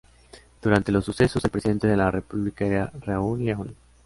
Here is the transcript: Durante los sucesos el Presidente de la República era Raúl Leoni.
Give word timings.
Durante 0.63 0.91
los 0.91 1.05
sucesos 1.05 1.45
el 1.45 1.51
Presidente 1.51 1.85
de 1.85 1.95
la 1.95 2.09
República 2.09 2.65
era 2.65 2.91
Raúl 3.05 3.45
Leoni. 3.45 3.75